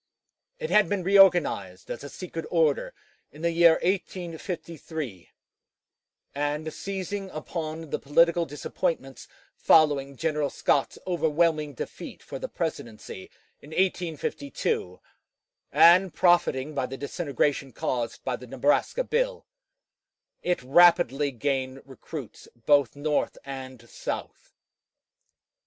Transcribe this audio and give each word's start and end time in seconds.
It 0.57 0.71
had 0.71 0.89
been 0.89 1.03
reorganized 1.03 1.91
as 1.91 2.03
a 2.03 2.09
secret 2.09 2.47
order 2.49 2.95
in 3.31 3.43
the 3.43 3.51
year 3.51 3.73
1853; 3.83 5.29
and 6.33 6.73
seizing 6.73 7.29
upon 7.29 7.91
the 7.91 7.99
political 7.99 8.47
disappointments 8.47 9.27
following 9.55 10.17
General 10.17 10.49
Scott's 10.49 10.97
overwhelming 11.05 11.75
defeat 11.75 12.23
for 12.23 12.39
the 12.39 12.49
presidency 12.49 13.29
in 13.59 13.69
1852, 13.69 14.99
and 15.71 16.15
profiting 16.15 16.73
by 16.73 16.87
the 16.87 16.97
disintegration 16.97 17.71
caused 17.71 18.23
by 18.23 18.35
the 18.35 18.47
Nebraska 18.47 19.03
bill, 19.03 19.45
it 20.41 20.63
rapidly 20.63 21.29
gained 21.29 21.79
recruits 21.85 22.47
both 22.65 22.95
North 22.95 23.37
and 23.45 23.87
South. 23.87 24.55